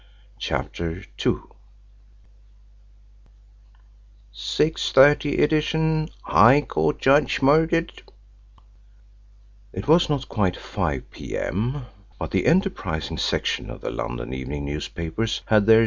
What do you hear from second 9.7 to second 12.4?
It was not quite 5 p.m., but